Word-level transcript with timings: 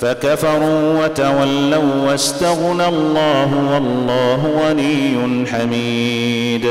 فكفروا 0.00 1.04
وتولوا 1.04 2.10
واستغنى 2.10 2.88
الله 2.88 3.50
والله 3.72 4.40
غني 4.66 5.46
حميد. 5.46 6.66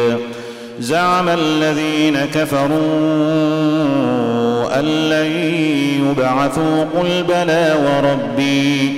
زعم 0.80 1.30
الذين 1.30 2.18
كفروا 2.34 2.70
أن 4.80 4.86
لن 5.10 5.32
يبعثوا 6.10 6.84
قل 6.84 7.24
بلى 7.24 7.76
وربي 7.86 8.94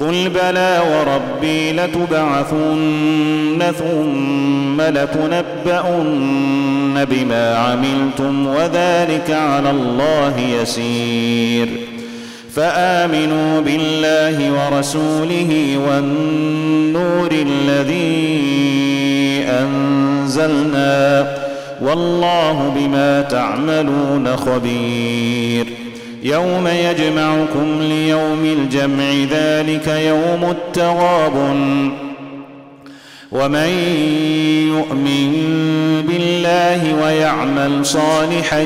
قل 0.00 0.28
بلى 0.28 0.80
وربي 0.92 1.72
لتبعثن 1.72 3.60
ثم 3.78 4.80
لتنبؤن 4.80 6.24
بما 7.04 7.56
عملتم 7.56 8.46
وذلك 8.46 9.30
على 9.30 9.70
الله 9.70 10.40
يسير. 10.62 11.68
فآمنوا 12.54 13.60
بالله 13.60 14.52
ورسوله 14.52 15.78
والنور 15.88 17.30
الذي 17.32 18.30
أنزلنا 19.48 21.36
والله 21.82 22.72
بما 22.76 23.22
تعملون 23.22 24.36
خبير. 24.36 25.66
يوم 26.22 26.68
يجمعكم 26.68 27.78
ليوم 27.80 28.44
الجمع 28.44 29.10
ذلك 29.30 29.86
يوم 29.88 30.50
التغابن 30.50 31.92
ومن 33.32 33.68
يؤمن 34.68 35.32
بالله 36.08 37.02
ويعمل 37.02 37.86
صالحا 37.86 38.64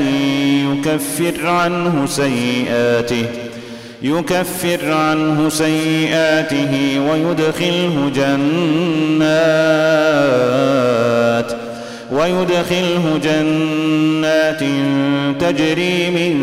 يكفر 0.73 1.47
عنه 1.47 2.07
سيئاته. 2.07 3.27
يكفر 4.05 4.93
عنه 4.93 5.49
سيئاته 5.49 7.01
ويدخله 7.11 8.11
جنات 8.15 8.35
ويدخله 12.13 13.21
جنات 13.23 14.61
تجري 15.41 16.11
من 16.11 16.35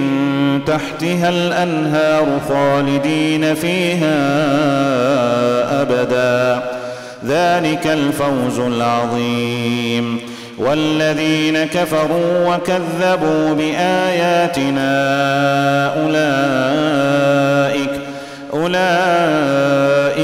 تحتها 0.65 1.29
الأنهار 1.29 2.39
خالدين 2.49 3.55
فيها 3.55 4.17
أبدا. 5.81 6.63
ذلك 7.25 7.87
الفوز 7.87 8.59
العظيم. 8.59 10.19
والذين 10.57 11.63
كفروا 11.63 12.55
وكذبوا 12.55 13.53
بآياتنا 13.53 14.91
أولئك 16.03 16.50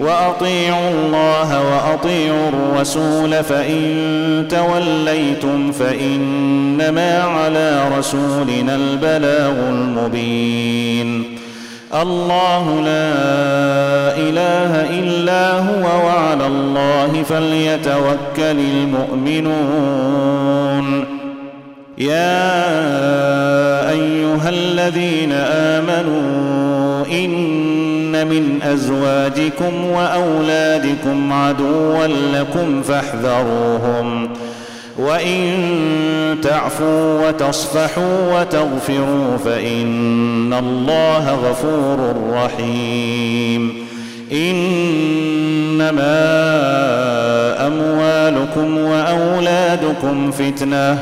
وأطيعوا 0.00 0.90
الله 0.90 1.62
وأطيعوا 1.70 2.48
الرسول 2.48 3.44
فإن 3.44 4.46
توليتم 4.50 5.72
فإنما 5.72 7.22
على 7.22 7.88
رسولنا 7.98 8.74
البلاغ 8.76 9.68
المبين. 9.68 11.38
الله 12.02 12.80
لا 12.80 13.12
إله 14.16 14.72
إلا 15.00 15.58
هو 15.58 15.84
وعلى 16.06 16.46
الله 16.46 17.22
فليتوكل 17.22 18.58
المؤمنون. 19.20 21.04
يا 21.98 22.60
أيها 23.90 24.48
الذين 24.48 25.32
آمنوا 25.32 27.06
إن 27.06 27.30
من 28.24 28.62
أزواجكم 28.62 29.84
وأولادكم 29.84 31.32
عدوا 31.32 32.06
لكم 32.06 32.82
فاحذروهم. 32.82 34.28
وإن 34.98 35.54
تعفوا 36.42 37.28
وتصفحوا 37.28 38.40
وتغفروا 38.40 39.36
فإن 39.44 40.54
الله 40.54 41.34
غفور 41.34 42.14
رحيم. 42.32 43.86
إنما 44.32 46.00
أموالكم 47.66 48.78
وأولادكم 48.78 50.30
فتنة. 50.30 50.98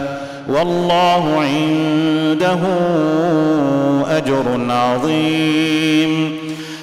والله 0.48 1.40
عنده 1.40 2.58
أجر 4.16 4.44
عظيم. 4.70 6.47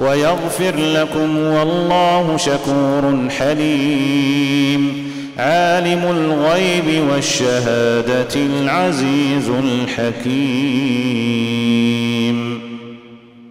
ويغفر 0.00 0.76
لكم 0.76 1.38
والله 1.38 2.36
شكور 2.36 3.28
حليم. 3.38 5.08
عالم 5.38 6.02
الغيب 6.10 7.08
والشهادة 7.10 8.34
العزيز 8.36 9.48
الحكيم. 9.48 10.28